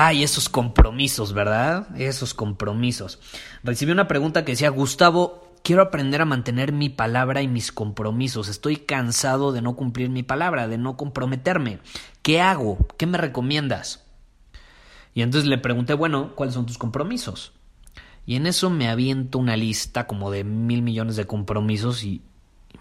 [0.00, 1.88] Ay, esos compromisos, ¿verdad?
[1.96, 3.18] Esos compromisos.
[3.64, 8.46] Recibí una pregunta que decía, Gustavo, quiero aprender a mantener mi palabra y mis compromisos.
[8.46, 11.80] Estoy cansado de no cumplir mi palabra, de no comprometerme.
[12.22, 12.78] ¿Qué hago?
[12.96, 14.04] ¿Qué me recomiendas?
[15.14, 17.50] Y entonces le pregunté, bueno, ¿cuáles son tus compromisos?
[18.24, 22.22] Y en eso me aviento una lista como de mil millones de compromisos y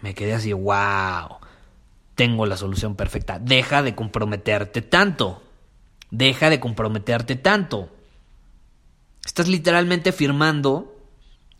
[0.03, 1.39] me quedé así, wow,
[2.13, 3.39] tengo la solución perfecta.
[3.39, 5.41] Deja de comprometerte tanto.
[6.11, 7.89] Deja de comprometerte tanto.
[9.25, 10.95] Estás literalmente firmando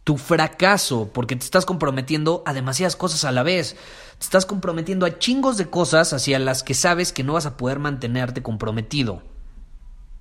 [0.06, 3.76] tu fracaso porque te estás comprometiendo a demasiadas cosas a la vez.
[4.18, 7.58] Te estás comprometiendo a chingos de cosas hacia las que sabes que no vas a
[7.58, 9.22] poder mantenerte comprometido.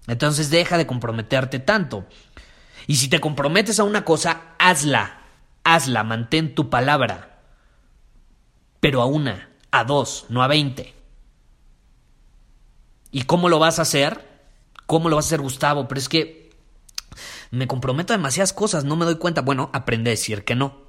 [0.09, 2.05] Entonces deja de comprometerte tanto.
[2.89, 5.21] Y si te comprometes a una cosa, hazla.
[5.63, 7.43] Hazla, mantén tu palabra.
[8.81, 10.96] Pero a una, a dos, no a veinte.
[13.17, 14.29] ¿Y cómo lo vas a hacer?
[14.85, 15.89] ¿Cómo lo vas a hacer, Gustavo?
[15.89, 16.51] Pero es que
[17.51, 19.41] me comprometo a demasiadas cosas, no me doy cuenta.
[19.41, 20.83] Bueno, aprende a decir que no.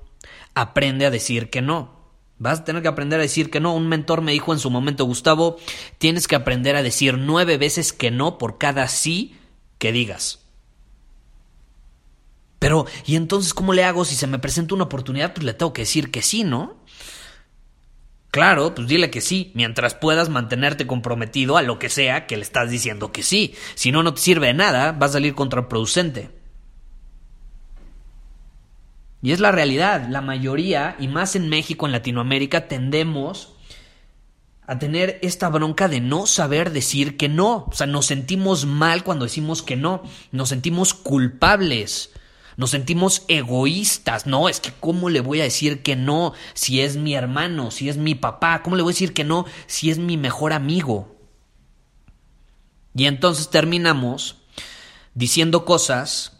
[0.53, 2.12] Aprende a decir que no.
[2.38, 3.74] Vas a tener que aprender a decir que no.
[3.74, 5.56] Un mentor me dijo en su momento, Gustavo,
[6.00, 9.38] tienes que aprender a decir nueve veces que no por cada sí
[9.78, 10.40] que digas.
[12.59, 15.34] Pero, ¿y entonces cómo le hago si se me presenta una oportunidad?
[15.34, 16.75] Pues le tengo que decir que sí, ¿no?
[18.31, 22.43] Claro, pues dile que sí, mientras puedas mantenerte comprometido a lo que sea que le
[22.43, 23.55] estás diciendo que sí.
[23.75, 26.29] Si no, no te sirve de nada, va a salir contraproducente.
[29.21, 33.55] Y es la realidad, la mayoría, y más en México, en Latinoamérica, tendemos
[34.67, 37.65] a tener esta bronca de no saber decir que no.
[37.69, 42.11] O sea, nos sentimos mal cuando decimos que no, nos sentimos culpables.
[42.57, 44.25] Nos sentimos egoístas.
[44.25, 47.88] No, es que ¿cómo le voy a decir que no si es mi hermano, si
[47.88, 48.63] es mi papá?
[48.63, 51.16] ¿Cómo le voy a decir que no si es mi mejor amigo?
[52.95, 54.38] Y entonces terminamos
[55.13, 56.34] diciendo cosas,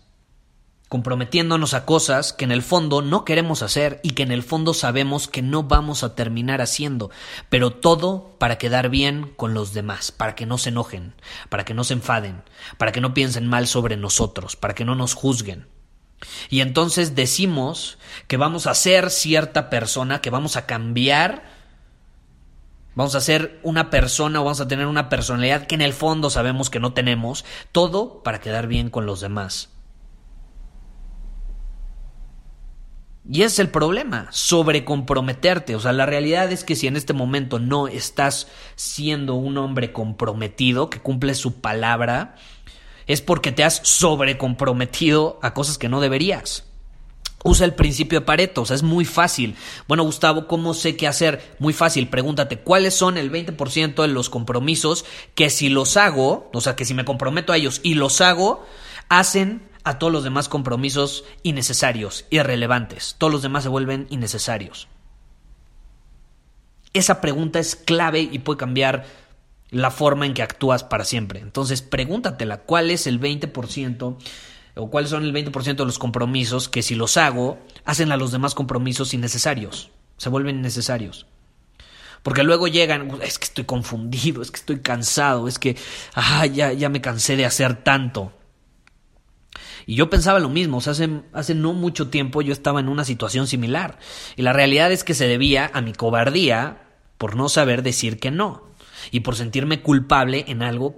[0.90, 4.74] comprometiéndonos a cosas que en el fondo no queremos hacer y que en el fondo
[4.74, 7.12] sabemos que no vamos a terminar haciendo,
[7.50, 11.14] pero todo para quedar bien con los demás, para que no se enojen,
[11.50, 12.42] para que no se enfaden,
[12.80, 15.77] para que no piensen mal sobre nosotros, para que no nos juzguen.
[16.50, 17.98] Y entonces decimos
[18.28, 21.44] que vamos a ser cierta persona, que vamos a cambiar,
[22.96, 26.30] vamos a ser una persona o vamos a tener una personalidad que en el fondo
[26.30, 29.70] sabemos que no tenemos, todo para quedar bien con los demás.
[33.30, 35.76] Y es el problema, sobrecomprometerte.
[35.76, 39.92] O sea, la realidad es que si en este momento no estás siendo un hombre
[39.92, 42.36] comprometido, que cumple su palabra,
[43.08, 46.66] es porque te has sobrecomprometido a cosas que no deberías.
[47.44, 49.56] Usa el principio de Pareto, o sea, es muy fácil.
[49.88, 51.56] Bueno, Gustavo, ¿cómo sé qué hacer?
[51.60, 56.62] Muy fácil, pregúntate, ¿cuáles son el 20% de los compromisos que si los hago, o
[56.62, 58.66] sea, que si me comprometo a ellos y los hago,
[59.08, 63.16] hacen a todos los demás compromisos innecesarios, irrelevantes?
[63.18, 64.90] Todos los demás se vuelven innecesarios.
[66.94, 69.06] Esa pregunta es clave y puede cambiar
[69.70, 71.40] la forma en que actúas para siempre.
[71.40, 74.18] Entonces, pregúntatela, ¿cuál es el 20%
[74.76, 78.32] o cuáles son el 20% de los compromisos que si los hago, hacen a los
[78.32, 81.28] demás compromisos innecesarios, se vuelven innecesarios?
[82.24, 85.78] Porque luego llegan, es que estoy confundido, es que estoy cansado, es que
[86.14, 88.34] ah, ya, ya me cansé de hacer tanto.
[89.86, 93.48] Y yo pensaba lo mismo, hace, hace no mucho tiempo yo estaba en una situación
[93.48, 94.00] similar.
[94.36, 96.84] Y la realidad es que se debía a mi cobardía
[97.18, 98.67] por no saber decir que no
[99.12, 100.98] y por sentirme culpable en algo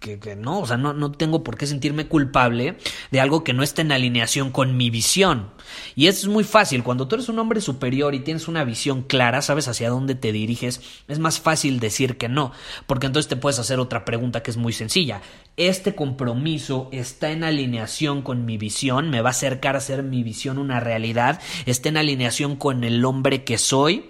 [0.00, 2.76] que, no, o sea, no, no tengo por qué sentirme culpable
[3.10, 5.50] de algo que no esté en alineación con mi visión.
[5.94, 9.02] Y eso es muy fácil, cuando tú eres un hombre superior y tienes una visión
[9.02, 12.52] clara, sabes hacia dónde te diriges, es más fácil decir que no,
[12.86, 15.20] porque entonces te puedes hacer otra pregunta que es muy sencilla.
[15.56, 19.10] ¿Este compromiso está en alineación con mi visión?
[19.10, 21.40] ¿Me va a acercar a hacer mi visión una realidad?
[21.64, 24.08] ¿Está en alineación con el hombre que soy?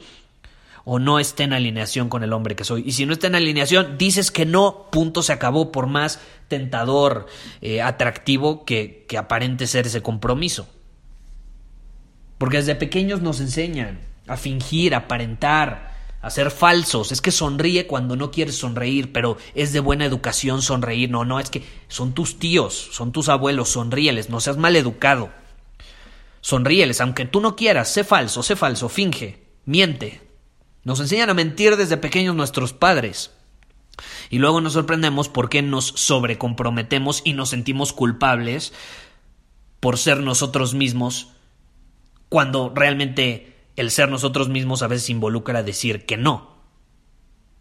[0.89, 2.85] O no esté en alineación con el hombre que soy.
[2.87, 7.27] Y si no está en alineación, dices que no, punto, se acabó, por más tentador,
[7.61, 10.69] eh, atractivo que, que aparente ser ese compromiso.
[12.39, 13.99] Porque desde pequeños nos enseñan
[14.29, 17.11] a fingir, a aparentar, a ser falsos.
[17.11, 21.11] Es que sonríe cuando no quieres sonreír, pero es de buena educación sonreír.
[21.11, 25.31] No, no, es que son tus tíos, son tus abuelos, sonríeles, no seas mal educado.
[26.43, 30.26] Sonríeles, aunque tú no quieras, sé falso, sé falso, finge, miente,
[30.87, 33.33] nos enseñan a mentir desde pequeños nuestros padres.
[34.31, 38.73] Y luego nos sorprendemos por qué nos sobrecomprometemos y nos sentimos culpables
[39.81, 41.33] por ser nosotros mismos,
[42.29, 46.55] cuando realmente el ser nosotros mismos a veces involucra decir que no.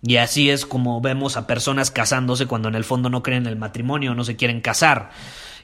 [0.03, 3.53] Y así es como vemos a personas casándose cuando en el fondo no creen en
[3.53, 5.09] el matrimonio, no se quieren casar.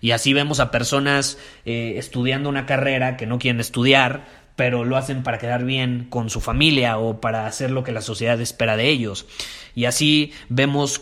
[0.02, 4.98] Y así vemos a personas eh, estudiando una carrera que no quieren estudiar pero lo
[4.98, 8.78] hacen para quedar bien con su familia o para hacer lo que la sociedad espera
[8.78, 9.26] de ellos.
[9.76, 11.02] Y así vemos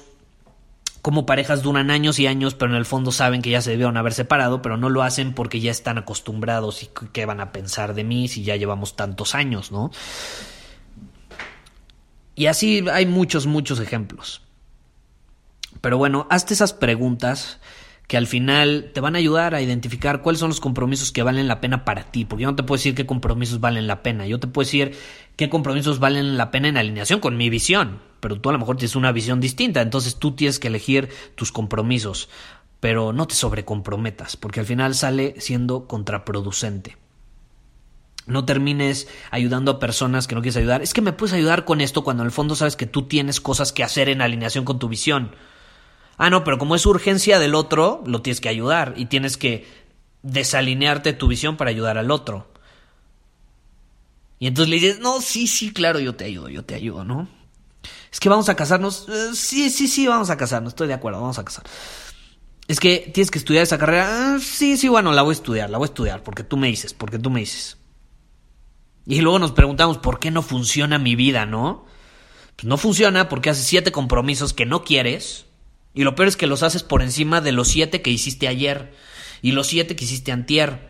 [1.01, 3.97] cómo parejas duran años y años, pero en el fondo saben que ya se debieron
[3.97, 7.93] haber separado, pero no lo hacen porque ya están acostumbrados y qué van a pensar
[7.93, 9.91] de mí si ya llevamos tantos años, ¿no?
[12.35, 14.41] Y así hay muchos, muchos ejemplos.
[15.81, 17.59] Pero bueno, hazte esas preguntas
[18.09, 21.47] que al final te van a ayudar a identificar cuáles son los compromisos que valen
[21.47, 24.25] la pena para ti, porque yo no te puedo decir qué compromisos valen la pena,
[24.25, 24.97] yo te puedo decir
[25.35, 28.77] qué compromisos valen la pena en alineación con mi visión, pero tú a lo mejor
[28.77, 32.29] tienes una visión distinta, entonces tú tienes que elegir tus compromisos,
[32.79, 36.97] pero no te sobrecomprometas, porque al final sale siendo contraproducente.
[38.25, 40.81] No termines ayudando a personas que no quieres ayudar.
[40.81, 43.39] Es que me puedes ayudar con esto cuando en el fondo sabes que tú tienes
[43.39, 45.31] cosas que hacer en alineación con tu visión.
[46.21, 49.65] Ah, no, pero como es urgencia del otro, lo tienes que ayudar y tienes que
[50.21, 52.51] desalinearte tu visión para ayudar al otro.
[54.37, 57.29] Y entonces le dices, no, sí, sí, claro, yo te ayudo, yo te ayudo, ¿no?
[58.11, 59.07] Es que vamos a casarnos.
[59.07, 61.63] Eh, sí, sí, sí, vamos a casarnos, estoy de acuerdo, vamos a casar.
[62.67, 64.07] Es que tienes que estudiar esa carrera.
[64.09, 66.67] Ah, sí, sí, bueno, la voy a estudiar, la voy a estudiar, porque tú me
[66.67, 67.77] dices, porque tú me dices.
[69.05, 71.85] Y luego nos preguntamos, ¿por qué no funciona mi vida, no?
[72.57, 75.45] Pues no funciona porque haces siete compromisos que no quieres
[75.93, 78.93] y lo peor es que los haces por encima de los siete que hiciste ayer
[79.41, 80.89] y los siete que hiciste antier.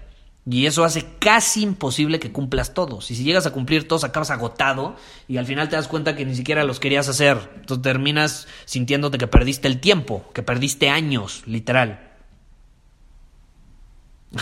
[0.49, 3.11] Y eso hace casi imposible que cumplas todos.
[3.11, 4.95] Y si llegas a cumplir todos, acabas agotado
[5.27, 7.37] y al final te das cuenta que ni siquiera los querías hacer.
[7.55, 12.09] Entonces terminas sintiéndote que perdiste el tiempo, que perdiste años, literal.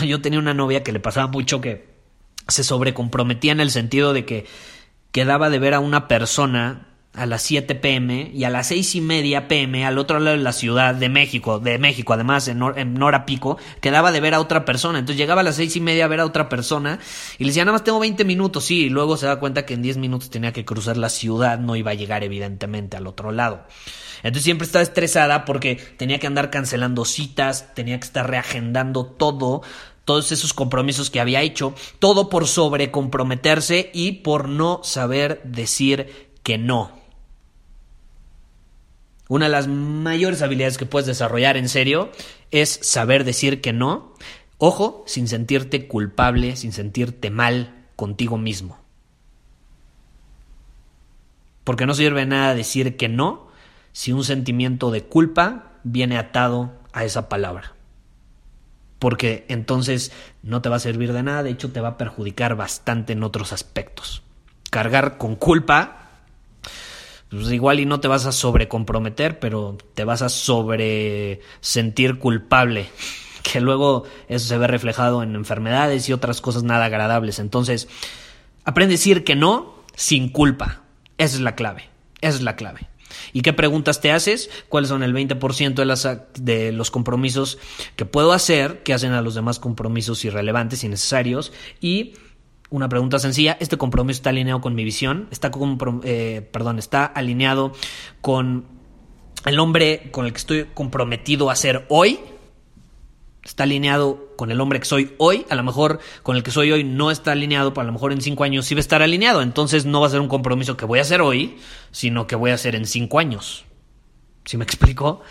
[0.06, 1.88] Yo tenía una novia que le pasaba mucho que
[2.46, 4.46] se sobrecomprometía en el sentido de que
[5.12, 9.00] quedaba de ver a una persona a las 7 pm y a las seis y
[9.00, 12.62] media pm al otro lado de la ciudad de México, de México además en,
[13.02, 14.98] hora pico, quedaba de ver a otra persona.
[14.98, 17.00] Entonces llegaba a las seis y media a ver a otra persona
[17.38, 19.74] y le decía, nada más tengo 20 minutos, sí, y luego se da cuenta que
[19.74, 23.32] en 10 minutos tenía que cruzar la ciudad, no iba a llegar evidentemente al otro
[23.32, 23.64] lado.
[24.22, 29.62] Entonces siempre estaba estresada porque tenía que andar cancelando citas, tenía que estar reagendando todo,
[30.04, 36.58] todos esos compromisos que había hecho, todo por sobrecomprometerse y por no saber decir que
[36.58, 36.92] no.
[39.28, 42.10] Una de las mayores habilidades que puedes desarrollar en serio
[42.50, 44.14] es saber decir que no.
[44.56, 48.78] Ojo, sin sentirte culpable, sin sentirte mal contigo mismo.
[51.64, 53.48] Porque no sirve nada decir que no
[53.92, 57.74] si un sentimiento de culpa viene atado a esa palabra.
[58.98, 62.56] Porque entonces no te va a servir de nada, de hecho te va a perjudicar
[62.56, 64.22] bastante en otros aspectos.
[64.70, 65.97] Cargar con culpa
[67.30, 72.88] pues igual y no te vas a sobrecomprometer, pero te vas a sobre sentir culpable,
[73.42, 77.38] que luego eso se ve reflejado en enfermedades y otras cosas nada agradables.
[77.38, 77.88] Entonces,
[78.64, 80.82] aprende a decir que no sin culpa.
[81.18, 81.90] Esa es la clave.
[82.20, 82.88] Esa es la clave.
[83.32, 84.50] ¿Y qué preguntas te haces?
[84.68, 86.08] ¿Cuáles son el 20% de, las,
[86.38, 87.58] de los compromisos
[87.96, 91.52] que puedo hacer que hacen a los demás compromisos irrelevantes y necesarios?
[91.80, 92.14] Y
[92.70, 95.28] una pregunta sencilla, ¿este compromiso está alineado con mi visión?
[95.30, 95.50] ¿Está,
[96.04, 97.72] eh, perdón, ¿Está alineado
[98.20, 98.66] con
[99.46, 102.18] el hombre con el que estoy comprometido a ser hoy?
[103.42, 105.46] ¿Está alineado con el hombre que soy hoy?
[105.48, 108.12] A lo mejor con el que soy hoy no está alineado, pero a lo mejor
[108.12, 109.40] en cinco años sí va a estar alineado.
[109.40, 111.56] Entonces no va a ser un compromiso que voy a hacer hoy,
[111.90, 113.64] sino que voy a hacer en cinco años.
[114.44, 115.22] ¿Sí me explico?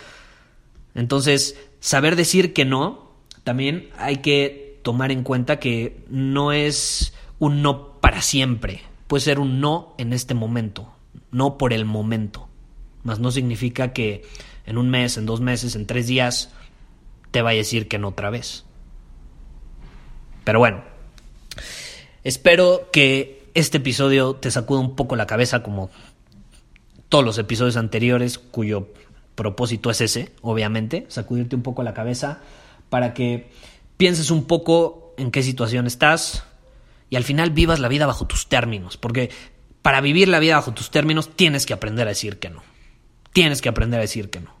[0.96, 3.12] Entonces, saber decir que no,
[3.44, 9.38] también hay que tomar en cuenta que no es un no para siempre, puede ser
[9.38, 10.92] un no en este momento,
[11.30, 12.48] no por el momento.
[13.02, 14.22] Más no significa que
[14.66, 16.52] en un mes, en dos meses, en tres días,
[17.30, 18.64] te vaya a decir que no otra vez.
[20.44, 20.82] Pero bueno,
[22.24, 25.90] espero que este episodio te sacude un poco la cabeza como
[27.08, 28.88] todos los episodios anteriores cuyo
[29.34, 32.40] propósito es ese, obviamente, sacudirte un poco la cabeza
[32.90, 33.50] para que
[33.96, 36.44] pienses un poco en qué situación estás
[37.10, 39.30] y al final vivas la vida bajo tus términos, porque
[39.82, 42.62] para vivir la vida bajo tus términos tienes que aprender a decir que no.
[43.32, 44.54] Tienes que aprender a decir que no.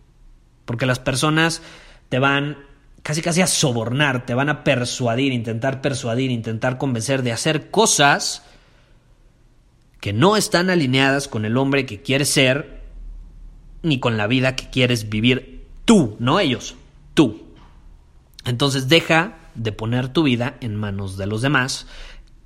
[0.64, 1.62] Porque las personas
[2.08, 2.58] te van
[3.02, 8.42] casi casi a sobornar, te van a persuadir, intentar persuadir, intentar convencer de hacer cosas
[10.00, 12.82] que no están alineadas con el hombre que quieres ser
[13.82, 16.76] ni con la vida que quieres vivir tú, no ellos,
[17.14, 17.42] tú.
[18.44, 21.86] Entonces deja de poner tu vida en manos de los demás